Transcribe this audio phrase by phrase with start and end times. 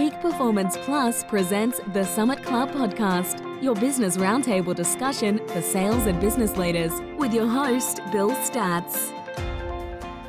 [0.00, 6.18] Peak Performance Plus presents the Summit Club podcast, your business roundtable discussion for sales and
[6.18, 9.10] business leaders, with your host, Bill Statz.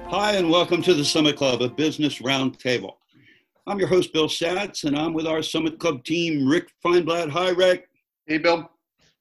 [0.10, 2.96] Hi, and welcome to the Summit Club, a business roundtable.
[3.65, 7.29] I'm your host, Bill Statz, and I'm with our Summit Club team, Rick Feinblatt.
[7.29, 7.88] Hi, Rick.
[8.25, 8.69] Hey, Bill.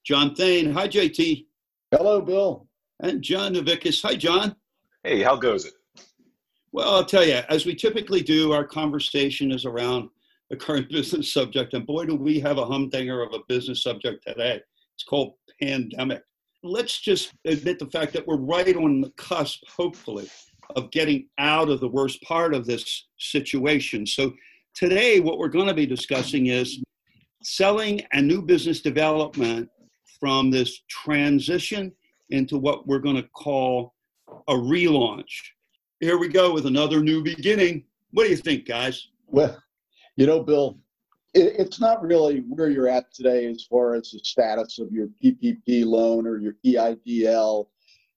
[0.04, 0.72] John Thane.
[0.72, 1.46] Hi, JT.
[1.92, 2.66] Hello, Bill.
[2.98, 4.02] And John Novickis.
[4.02, 4.56] Hi, John.
[5.04, 5.74] Hey, how goes it?
[6.72, 10.10] Well, I'll tell you, as we typically do, our conversation is around
[10.50, 11.74] a current business subject.
[11.74, 14.60] And boy, do we have a humdinger of a business subject today.
[14.94, 16.22] It's called pandemic.
[16.62, 20.28] Let's just admit the fact that we're right on the cusp, hopefully,
[20.76, 24.06] of getting out of the worst part of this situation.
[24.06, 24.32] So
[24.74, 26.82] today, what we're going to be discussing is
[27.42, 29.70] selling and new business development
[30.20, 31.92] from this transition
[32.28, 33.94] into what we're going to call
[34.48, 35.32] a relaunch.
[36.00, 37.84] Here we go with another new beginning.
[38.12, 39.08] What do you think, guys?
[39.26, 39.58] Well,
[40.20, 40.78] you know, Bill,
[41.32, 45.08] it, it's not really where you're at today as far as the status of your
[45.24, 47.68] PPP loan or your EIDL.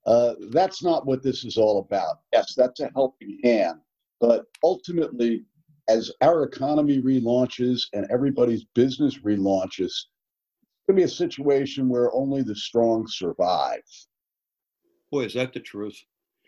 [0.05, 2.17] Uh, that's not what this is all about.
[2.33, 3.79] Yes, that's a helping hand.
[4.19, 5.45] But ultimately,
[5.87, 10.07] as our economy relaunches and everybody's business relaunches, it's
[10.85, 13.79] going to be a situation where only the strong survive.
[15.09, 15.97] Boy, is that the truth.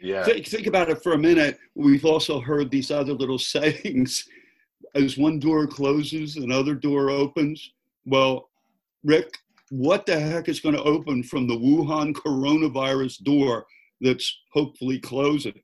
[0.02, 0.26] Yeah.
[0.26, 1.60] Think, think about it for a minute.
[1.76, 4.28] We've also heard these other little sayings
[4.96, 7.72] as one door closes, another door opens.
[8.06, 8.50] Well,
[9.04, 9.38] Rick,
[9.70, 13.66] what the heck is going to open from the Wuhan coronavirus door
[14.02, 15.60] that's hopefully closing?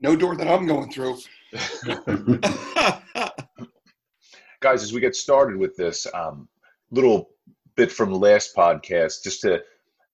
[0.00, 1.18] No door that I'm going through.
[4.60, 6.48] Guys, as we get started with this um,
[6.90, 7.30] little
[7.76, 9.62] bit from the last podcast, just to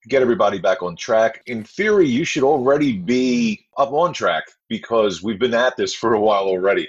[0.07, 5.21] get everybody back on track, in theory, you should already be up on track because
[5.23, 6.87] we've been at this for a while already.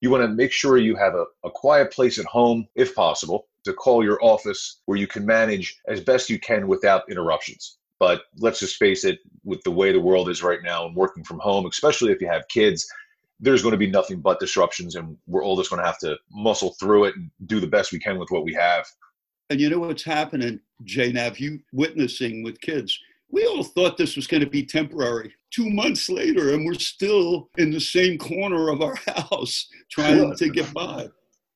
[0.00, 3.46] You want to make sure you have a, a quiet place at home, if possible,
[3.64, 7.76] to call your office where you can manage as best you can without interruptions.
[7.98, 11.22] But let's just face it, with the way the world is right now and working
[11.22, 12.90] from home, especially if you have kids,
[13.40, 16.16] there's going to be nothing but disruptions, and we're all just going to have to
[16.30, 18.86] muscle through it and do the best we can with what we have.
[19.50, 22.98] And you know what's happening, Jay Nav, you witnessing with kids.
[23.30, 25.34] We all thought this was going to be temporary.
[25.50, 30.48] Two months later, and we're still in the same corner of our house trying to
[30.48, 31.08] get by.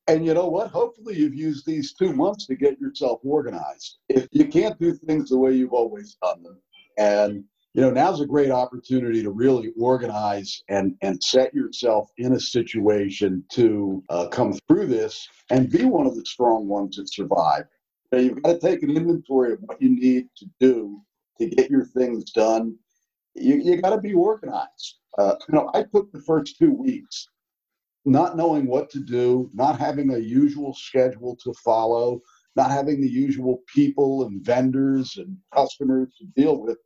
[0.06, 0.70] And you know what?
[0.70, 3.98] Hopefully, you've used these two months to get yourself organized.
[4.08, 6.58] If you can't do things the way you've always done them,
[6.98, 7.44] and
[7.74, 12.40] you know, now's a great opportunity to really organize and and set yourself in a
[12.40, 17.64] situation to uh, come through this and be one of the strong ones that survive.
[18.12, 21.00] You know, you've got to take an inventory of what you need to do
[21.40, 22.76] to get your things done.
[23.34, 24.98] You, you got to be organized.
[25.18, 27.28] Uh, you know, I took the first two weeks
[28.04, 32.20] not knowing what to do, not having a usual schedule to follow,
[32.56, 36.78] not having the usual people and vendors and customers to deal with,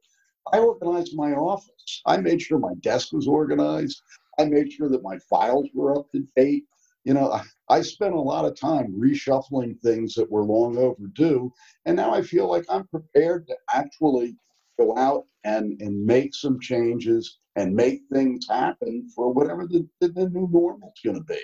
[0.52, 2.02] I organized my office.
[2.06, 4.00] I made sure my desk was organized.
[4.38, 6.64] I made sure that my files were up to date.
[7.04, 11.52] You know, I, I spent a lot of time reshuffling things that were long overdue.
[11.84, 14.36] And now I feel like I'm prepared to actually
[14.78, 20.08] go out and, and make some changes and make things happen for whatever the, the,
[20.08, 21.40] the new normal is going to be.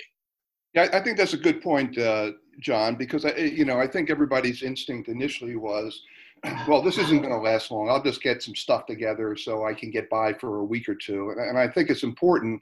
[0.75, 4.11] Yeah, I think that's a good point, uh, John, because I, you know, I think
[4.11, 6.03] everybody's instinct initially was,
[6.69, 7.89] well, this isn't going to last long.
[7.89, 10.95] I'll just get some stuff together so I can get by for a week or
[10.95, 11.31] two.
[11.31, 12.61] And, and I think it's important,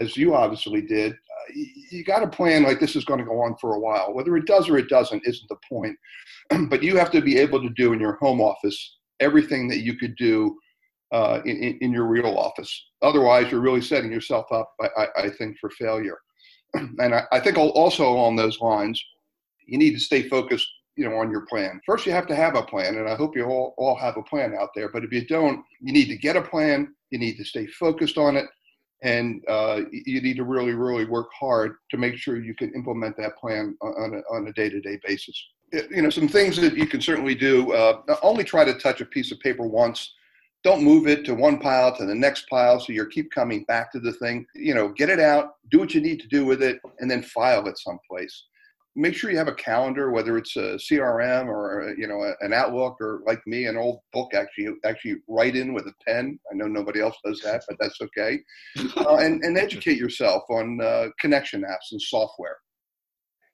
[0.00, 3.26] as you obviously did, uh, you, you got to plan like this is going to
[3.26, 4.14] go on for a while.
[4.14, 5.96] Whether it does or it doesn't isn't the point.
[6.70, 9.96] but you have to be able to do in your home office everything that you
[9.96, 10.56] could do
[11.12, 12.86] uh, in, in, your real office.
[13.02, 16.18] Otherwise, you're really setting yourself up, I, I, think, for failure.
[16.74, 19.02] and I, I think also along those lines,
[19.66, 21.80] you need to stay focused, you know, on your plan.
[21.86, 24.22] First, you have to have a plan, and I hope you all, all have a
[24.22, 24.90] plan out there.
[24.90, 26.94] But if you don't, you need to get a plan.
[27.10, 28.46] You need to stay focused on it,
[29.02, 33.16] and uh, you need to really, really work hard to make sure you can implement
[33.16, 35.42] that plan on on a, on a day-to-day basis.
[35.72, 37.72] You know, some things that you can certainly do.
[37.72, 40.14] Uh, only try to touch a piece of paper once
[40.64, 43.92] don't move it to one pile to the next pile so you keep coming back
[43.92, 44.46] to the thing.
[44.54, 47.22] You know get it out do what you need to do with it and then
[47.22, 48.46] file it someplace.
[48.96, 52.96] Make sure you have a calendar whether it's a crm or you know an outlook
[53.00, 56.38] or like me an old book actually actually write in with a pen.
[56.50, 58.40] I know nobody else does that but that's okay.
[58.96, 62.56] Uh, and, and educate yourself on uh, connection apps and software.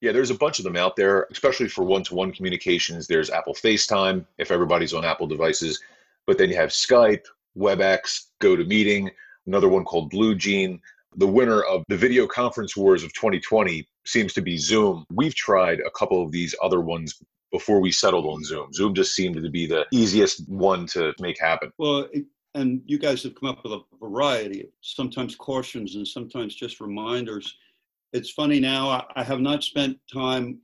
[0.00, 3.06] Yeah, there's a bunch of them out there, especially for one to one communications.
[3.06, 5.80] There's Apple FaceTime if everybody's on Apple devices,
[6.26, 7.24] but then you have Skype,
[7.56, 9.10] WebEx, GoToMeeting,
[9.46, 10.80] another one called BlueJean.
[11.16, 15.06] the winner of the video conference wars of 2020 seems to be Zoom.
[15.12, 17.22] We've tried a couple of these other ones
[17.52, 18.72] before we settled on Zoom.
[18.72, 21.70] Zoom just seemed to be the easiest one to make happen.
[21.78, 22.08] Well,
[22.54, 26.80] and you guys have come up with a variety, of sometimes cautions and sometimes just
[26.80, 27.56] reminders.
[28.12, 30.58] It's funny now, I have not spent time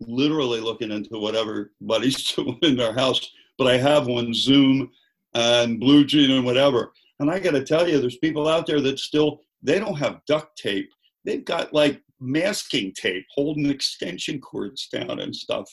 [0.00, 4.90] literally looking into whatever buddy's doing in their house, but I have one Zoom
[5.34, 6.92] and Blue BlueJean and whatever.
[7.20, 10.20] And I got to tell you, there's people out there that still they don't have
[10.26, 10.90] duct tape.
[11.24, 15.68] They've got like masking tape holding extension cords down and stuff.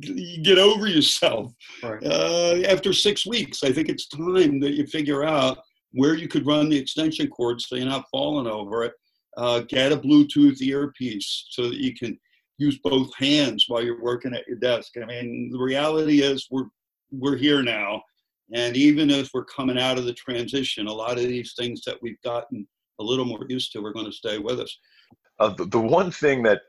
[0.00, 1.52] Get over yourself.
[1.82, 2.02] Right.
[2.04, 5.58] Uh, after six weeks, I think it's time that you figure out
[5.92, 8.94] where you could run the extension cord so you're not falling over it.
[9.36, 12.18] Uh, get a Bluetooth earpiece so that you can
[12.58, 14.92] use both hands while you're working at your desk.
[15.00, 16.66] I mean, the reality is we're
[17.18, 18.02] we're here now,
[18.52, 21.96] and even if we're coming out of the transition, a lot of these things that
[22.02, 22.66] we've gotten
[23.00, 24.78] a little more used to we're going to stay with us.
[25.40, 26.62] Uh, the, the one thing that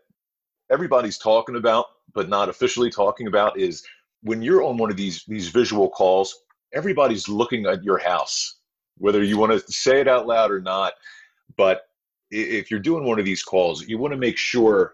[0.72, 3.84] everybody's talking about, but not officially talking about, is
[4.24, 6.36] when you're on one of these these visual calls,
[6.74, 8.56] everybody's looking at your house,
[8.98, 10.94] whether you want to say it out loud or not.
[11.58, 11.82] But
[12.32, 14.94] if you're doing one of these calls, you want to make sure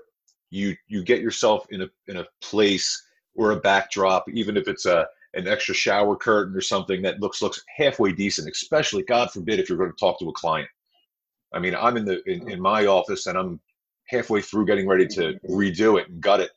[0.50, 3.01] you you get yourself in a in a place
[3.36, 7.42] or a backdrop, even if it's a an extra shower curtain or something that looks
[7.42, 8.50] looks halfway decent.
[8.50, 10.69] Especially, God forbid, if you're going to talk to a client.
[11.54, 13.60] I mean, I'm in the in, in my office and I'm
[14.07, 16.51] halfway through getting ready to redo it and gut it,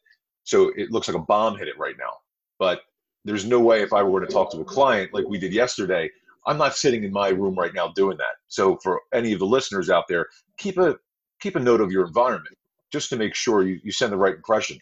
[0.45, 2.13] so it looks like a bomb hit it right now.
[2.59, 2.83] But
[3.25, 6.11] there's no way if I were to talk to a client like we did yesterday,
[6.47, 8.37] I'm not sitting in my room right now doing that.
[8.49, 10.29] So for any of the listeners out there,
[10.59, 10.97] keep a
[11.41, 12.57] keep a note of your environment
[12.93, 14.79] just to make sure you, you send the right impression.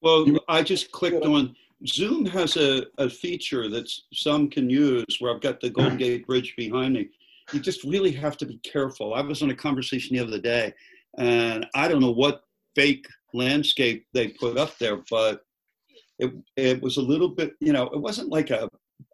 [0.00, 5.34] Well, I just clicked on Zoom has a, a feature that some can use where
[5.34, 6.00] I've got the Golden mm.
[6.00, 7.08] Gate Bridge behind me.
[7.52, 9.14] You just really have to be careful.
[9.14, 10.74] I was on a conversation the other day,
[11.18, 12.42] and I don't know what
[12.74, 15.42] fake landscape they put up there, but
[16.18, 18.68] it, it was a little bit, you know, it wasn't like a,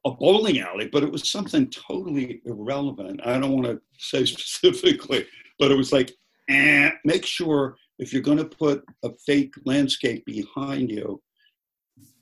[0.06, 3.20] a bowling alley, but it was something totally irrelevant.
[3.24, 5.26] I don't want to say specifically,
[5.58, 6.12] but it was like
[6.48, 11.22] and make sure if you're going to put a fake landscape behind you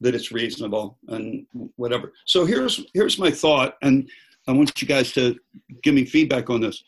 [0.03, 1.47] that it's reasonable and
[1.77, 2.13] whatever.
[2.27, 4.09] So here's here's my thought and
[4.49, 5.37] i want you guys to
[5.83, 6.83] give me feedback on this.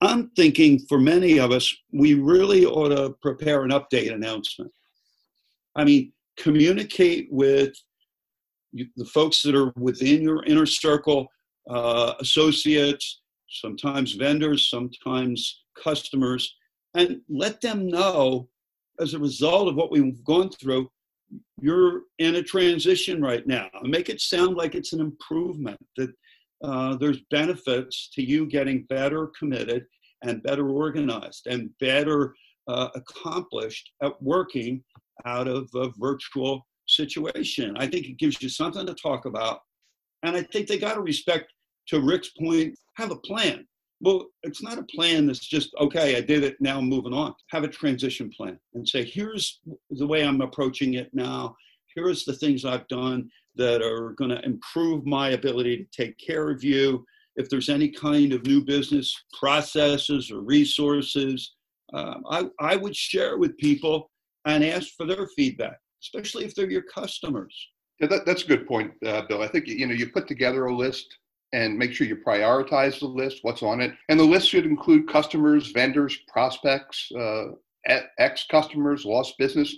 [0.00, 4.70] I'm thinking for many of us we really ought to prepare an update announcement.
[5.74, 7.72] I mean communicate with
[8.72, 11.28] the folks that are within your inner circle
[11.70, 16.56] uh, associates sometimes vendors sometimes customers
[16.94, 18.48] and let them know
[19.00, 20.90] as a result of what we've gone through
[21.60, 23.68] you're in a transition right now.
[23.82, 26.10] Make it sound like it's an improvement that
[26.62, 29.84] uh, there's benefits to you getting better committed
[30.22, 32.34] and better organized and better
[32.68, 34.82] uh, accomplished at working
[35.26, 37.76] out of a virtual situation.
[37.76, 39.60] I think it gives you something to talk about
[40.24, 41.52] and i think they got to respect
[41.86, 43.64] to rick's point have a plan
[44.04, 47.34] well, it's not a plan that's just, okay, I did it, now I'm moving on.
[47.50, 49.60] Have a transition plan and say, here's
[49.90, 51.56] the way I'm approaching it now.
[51.94, 56.50] Here's the things I've done that are going to improve my ability to take care
[56.50, 57.04] of you.
[57.36, 61.54] If there's any kind of new business processes or resources,
[61.94, 64.10] um, I, I would share with people
[64.44, 67.54] and ask for their feedback, especially if they're your customers.
[68.00, 69.42] Yeah, that, that's a good point, uh, Bill.
[69.42, 71.16] I think you know you put together a list
[71.54, 73.94] and make sure you prioritize the list, what's on it.
[74.08, 77.44] And the list should include customers, vendors, prospects, uh,
[78.18, 79.72] ex customers, lost business.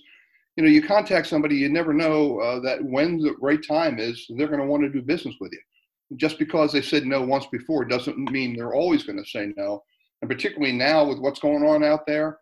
[0.56, 4.26] You know, you contact somebody, you never know uh, that when the right time is,
[4.30, 6.16] they're going to want to do business with you.
[6.16, 9.82] Just because they said no once before doesn't mean they're always going to say no.
[10.22, 12.38] And particularly now with what's going on out there,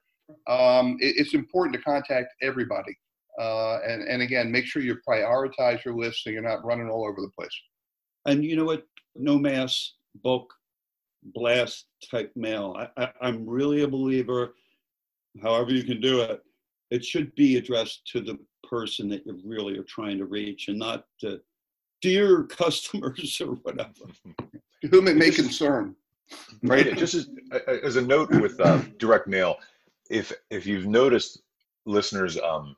[0.47, 2.97] um, it, it's important to contact everybody.
[3.41, 7.05] Uh, and, and again, make sure you prioritize your list so you're not running all
[7.05, 7.51] over the place.
[8.27, 8.87] And you know what?
[9.17, 10.53] no mass bulk
[11.35, 12.89] blast type mail.
[12.97, 14.55] I, am really a believer,
[15.43, 16.43] however you can do it,
[16.91, 18.39] it should be addressed to the
[18.69, 21.41] person that you really are trying to reach and not to
[22.03, 24.07] dear customers or whatever.
[24.91, 25.97] Whom it may concern.
[26.63, 26.97] Right.
[26.97, 27.29] Just as,
[27.83, 29.57] as a note with uh, direct mail,
[30.11, 31.43] if if you've noticed,
[31.87, 32.77] listeners, um,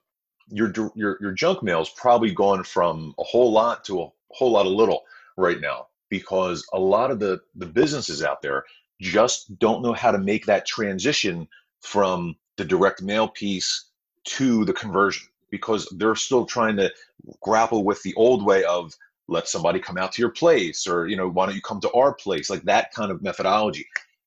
[0.48, 4.66] your your your junk mail's probably gone from a whole lot to a whole lot
[4.66, 5.04] of little
[5.36, 8.64] right now because a lot of the the businesses out there
[9.00, 11.46] just don't know how to make that transition
[11.80, 13.90] from the direct mail piece
[14.24, 16.92] to the conversion because they're still trying to
[17.40, 18.94] grapple with the old way of
[19.28, 21.92] let somebody come out to your place or you know why don't you come to
[21.92, 23.86] our place like that kind of methodology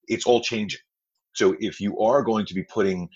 [0.09, 0.81] it's all changing.
[1.33, 3.07] So if you are going to be putting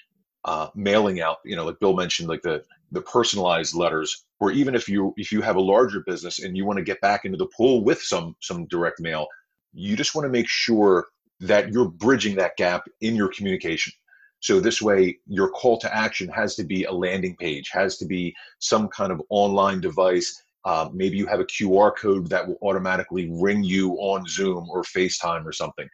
[0.45, 4.75] uh, mailing out, you know, like Bill mentioned, like the the personalized letters, or even
[4.75, 7.37] if you if you have a larger business and you want to get back into
[7.37, 9.25] the pool with some some direct mail,
[9.71, 11.07] you just want to make sure
[11.39, 13.93] that you're bridging that gap in your communication.
[14.41, 18.05] So this way, your call to action has to be a landing page, has to
[18.05, 20.43] be some kind of online device.
[20.65, 24.83] Uh, maybe you have a QR code that will automatically ring you on Zoom or
[24.83, 25.87] FaceTime or something.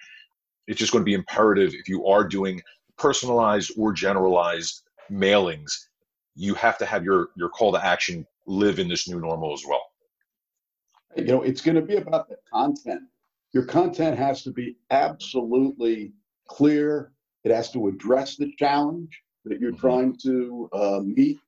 [0.65, 2.59] It's just going to be imperative if you are doing
[2.97, 5.71] personalized or generalized mailings,
[6.39, 9.63] you have to have your your call to action live in this new normal as
[9.67, 9.81] well.
[11.15, 13.01] You know, it's going to be about the content.
[13.53, 16.13] Your content has to be absolutely
[16.47, 17.13] clear.
[17.43, 19.79] It has to address the challenge that you're mm-hmm.
[19.79, 21.39] trying to uh, meet,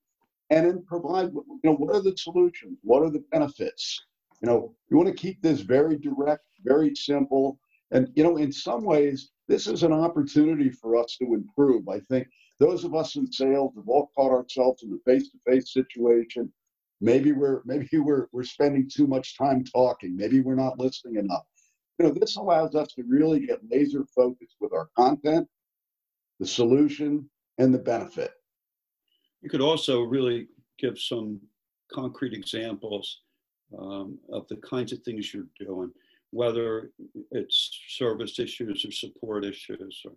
[0.49, 1.31] and then provide.
[1.33, 2.77] You know, what are the solutions?
[2.83, 3.99] What are the benefits?
[4.41, 7.59] You know, you want to keep this very direct, very simple,
[7.91, 11.87] and you know, in some ways, this is an opportunity for us to improve.
[11.89, 12.27] I think
[12.59, 16.51] those of us in sales have all caught ourselves in the face-to-face situation.
[17.01, 20.15] Maybe we're maybe we're we're spending too much time talking.
[20.15, 21.45] Maybe we're not listening enough.
[21.99, 25.47] You know, this allows us to really get laser focused with our content,
[26.39, 28.31] the solution, and the benefit.
[29.41, 30.47] You could also really
[30.79, 31.39] give some
[31.93, 33.21] concrete examples
[33.77, 35.91] um, of the kinds of things you're doing
[36.31, 36.91] whether
[37.31, 40.13] it's service issues or support issues or,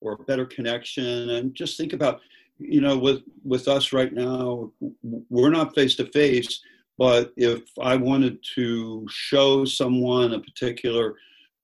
[0.00, 1.30] or better connection.
[1.30, 2.20] And just think about,
[2.58, 4.72] you know, with, with us right now,
[5.02, 6.60] we're not face to face,
[6.98, 11.16] but if I wanted to show someone a particular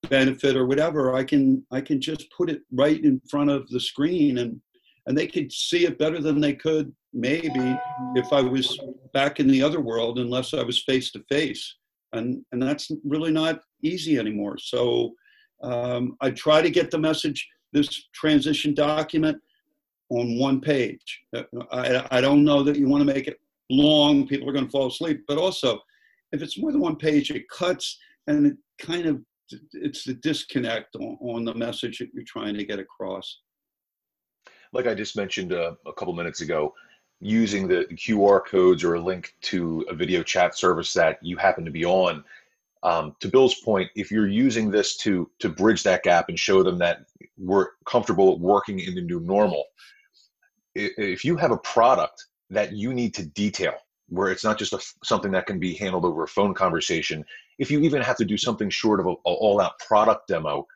[0.09, 3.81] benefit or whatever, I can I can just put it right in front of the
[3.81, 4.61] screen and
[5.07, 7.77] and they could see it better than they could maybe
[8.15, 8.79] if I was
[9.13, 11.77] back in the other world unless I was face to face
[12.13, 14.59] and and that's really not easy anymore.
[14.59, 15.15] So
[15.63, 19.39] um, I try to get the message, this transition document,
[20.13, 21.23] on one page.
[21.35, 21.43] Uh,
[21.73, 23.41] I, I don't know that you want to make it
[23.71, 25.25] long; people are going to fall asleep.
[25.27, 25.81] But also,
[26.33, 29.21] if it's more than one page, it cuts and it kind of
[29.73, 33.41] it's the disconnect on, on the message that you're trying to get across.
[34.73, 36.75] Like I just mentioned uh, a couple minutes ago,
[37.21, 41.65] using the QR codes or a link to a video chat service that you happen
[41.65, 42.25] to be on.
[42.83, 46.63] Um, to Bill's point, if you're using this to to bridge that gap and show
[46.63, 47.05] them that
[47.39, 49.65] we're comfortable working in the new normal,
[50.75, 53.75] if you have a product that you need to detail,
[54.09, 57.25] where it's not just a, something that can be handled over a phone conversation,
[57.59, 60.67] if you even have to do something short of an all-out product demo,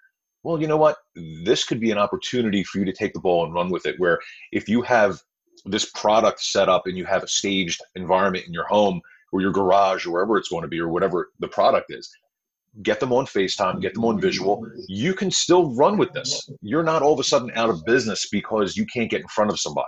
[0.43, 0.99] well, you know what?
[1.45, 3.99] This could be an opportunity for you to take the ball and run with it.
[3.99, 4.21] Where
[4.53, 5.21] if you have
[5.65, 9.01] this product set up and you have a staged environment in your home
[9.33, 12.09] or your garage or wherever it's going to be or whatever the product is
[12.83, 16.49] get them on facetime get them on visual you can still run with this.
[16.63, 19.51] You're not all of a sudden out of business because you can't get in front
[19.51, 19.87] of somebody.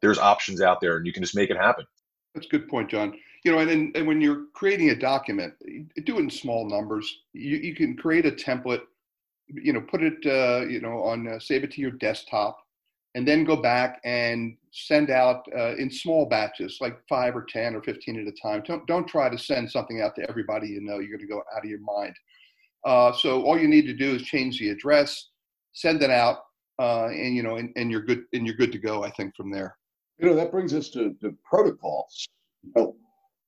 [0.00, 1.84] There's options out there and you can just make it happen.
[2.34, 3.14] That's a good point john.
[3.44, 5.54] You know and, then, and when you're creating a document
[6.04, 7.12] do it in small numbers.
[7.32, 8.82] You, you can create a template
[9.48, 12.58] you know put it uh, you know on uh, save it to your desktop
[13.14, 17.76] and then go back and send out uh, in small batches, like five or 10
[17.76, 18.60] or 15 at a time.
[18.66, 20.98] Don't, don't try to send something out to everybody you know.
[20.98, 22.14] You're going to go out of your mind.
[22.84, 25.28] Uh, so all you need to do is change the address,
[25.72, 26.38] send it out,
[26.80, 28.24] uh, and you know, and, and, you're good.
[28.32, 29.04] And you're good to go.
[29.04, 29.76] I think from there.
[30.18, 32.26] You know, that brings us to, the protocols.
[32.76, 32.96] You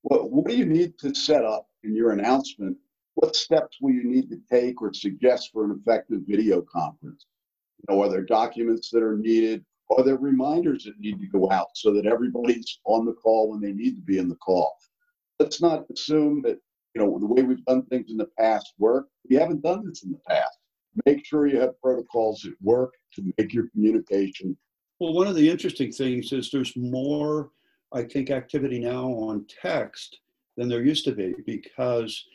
[0.03, 2.77] what, what do you need to set up in your announcement?
[3.15, 7.25] What steps will you need to take or suggest for an effective video conference?
[7.79, 9.65] You know, are there documents that are needed?
[9.89, 13.61] Are there reminders that need to go out so that everybody's on the call when
[13.61, 14.77] they need to be in the call?
[15.39, 16.59] Let's not assume that,
[16.93, 19.07] you know, the way we've done things in the past work.
[19.29, 20.57] We haven't done this in the past.
[21.05, 24.57] Make sure you have protocols that work to make your communication.
[24.99, 27.51] Well, one of the interesting things is there's more,
[27.93, 30.19] I think, activity now on text
[30.57, 32.25] than there used to be because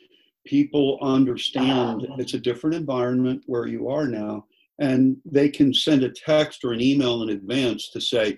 [0.45, 4.45] people understand it's a different environment where you are now
[4.79, 8.37] and they can send a text or an email in advance to say,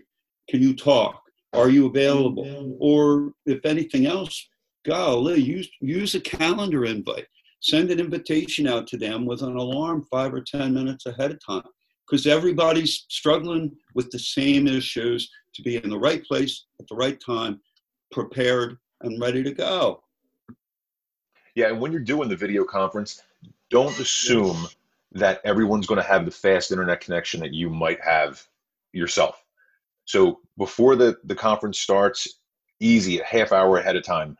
[0.49, 1.21] Can you talk?
[1.53, 2.75] Are you available?
[2.79, 4.47] Or if anything else,
[4.85, 7.27] golly, use, use a calendar invite.
[7.61, 11.39] Send an invitation out to them with an alarm five or 10 minutes ahead of
[11.45, 11.63] time
[12.05, 16.95] because everybody's struggling with the same issues to be in the right place at the
[16.95, 17.59] right time,
[18.11, 20.03] prepared and ready to go.
[21.55, 23.21] Yeah, and when you're doing the video conference,
[23.69, 24.67] don't assume
[25.15, 28.43] that everyone's going to have the fast internet connection that you might have
[28.91, 29.41] yourself.
[30.03, 32.27] So before the, the conference starts,
[32.79, 34.37] easy, a half hour ahead of time,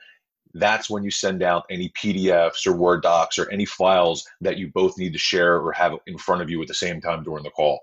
[0.54, 4.70] that's when you send out any PDFs or Word docs or any files that you
[4.74, 7.44] both need to share or have in front of you at the same time during
[7.44, 7.80] the call.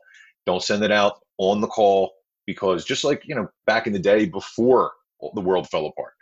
[0.46, 2.12] Don't send it out on the call
[2.46, 4.92] because just like, you know, back in the day before
[5.34, 6.12] the world fell apart,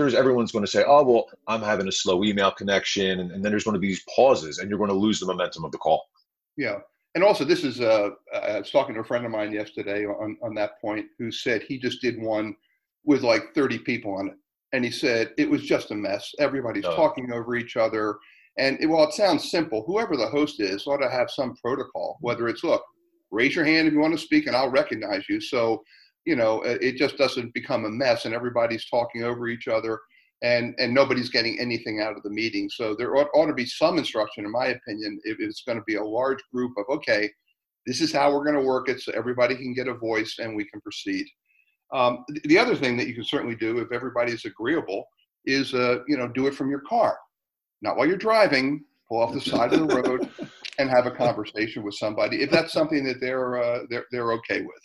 [0.00, 3.20] there's everyone's going to say, oh, well, I'm having a slow email connection.
[3.20, 5.26] And, and then there's going to be these pauses and you're going to lose the
[5.26, 6.04] momentum of the call.
[6.56, 6.78] Yeah.
[7.14, 10.36] And also, this is, uh, I was talking to a friend of mine yesterday on,
[10.42, 12.54] on that point who said he just did one
[13.04, 14.34] with like 30 people on it.
[14.72, 16.32] And he said it was just a mess.
[16.38, 16.94] Everybody's oh.
[16.94, 18.18] talking over each other.
[18.58, 22.18] And it, while it sounds simple, whoever the host is ought to have some protocol,
[22.20, 22.84] whether it's, look,
[23.30, 25.40] raise your hand if you want to speak and I'll recognize you.
[25.40, 25.82] So,
[26.24, 29.98] you know, it just doesn't become a mess and everybody's talking over each other
[30.42, 32.68] and, and nobody's getting anything out of the meeting.
[32.70, 35.84] So there ought, ought to be some instruction, in my opinion, if it's going to
[35.86, 37.30] be a large group of, okay,
[37.86, 40.56] this is how we're going to work it so everybody can get a voice and
[40.56, 41.26] we can proceed.
[41.92, 45.04] Um, the other thing that you can certainly do if everybody's agreeable
[45.44, 47.18] is, uh, you know, do it from your car.
[47.82, 50.30] Not while you're driving, pull off the side of the road
[50.78, 54.60] and have a conversation with somebody if that's something that they're, uh, they're, they're okay
[54.60, 54.82] with.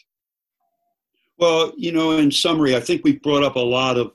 [1.38, 4.14] Well, you know, in summary, I think we've brought up a lot of,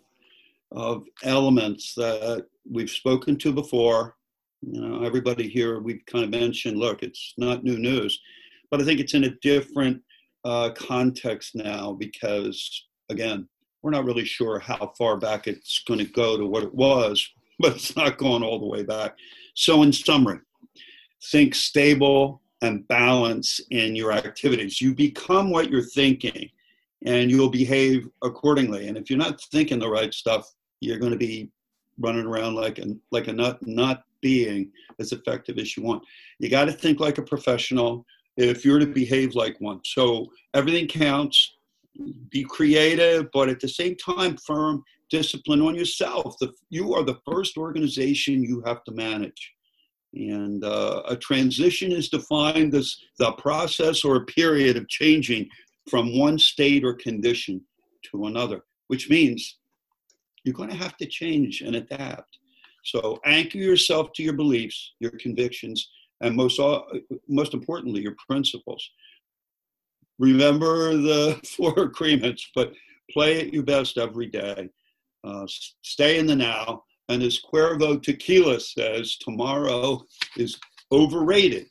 [0.73, 4.17] of elements that we've spoken to before.
[4.63, 8.19] You know, everybody here, we've kind of mentioned, look, it's not new news,
[8.71, 10.03] but I think it's in a different
[10.45, 13.47] uh, context now because, again,
[13.83, 17.27] we're not really sure how far back it's going to go to what it was,
[17.59, 19.15] but it's not going all the way back.
[19.55, 20.39] So, in summary,
[21.31, 24.81] think stable and balance in your activities.
[24.81, 26.51] You become what you're thinking
[27.07, 28.89] and you'll behave accordingly.
[28.89, 31.51] And if you're not thinking the right stuff, you're going to be
[31.99, 36.03] running around like a, like a nut, not being as effective as you want.
[36.39, 38.05] You got to think like a professional
[38.37, 39.81] if you're to behave like one.
[39.85, 41.57] So everything counts.
[42.31, 46.37] Be creative, but at the same time, firm discipline on yourself.
[46.41, 49.53] The, you are the first organization you have to manage.
[50.15, 55.49] And uh, a transition is defined as the process or a period of changing
[55.91, 57.61] from one state or condition
[58.11, 59.59] to another, which means
[60.45, 62.39] you're going to have to change and adapt.
[62.85, 66.61] So anchor yourself to your beliefs, your convictions, and most,
[67.29, 68.89] most importantly, your principles.
[70.19, 72.73] Remember the four agreements, but
[73.11, 74.69] play at your best every day.
[75.25, 75.47] Uh,
[75.83, 76.85] stay in the now.
[77.09, 80.03] And as Cuervo Tequila says, tomorrow
[80.37, 80.59] is
[80.93, 81.67] overrated.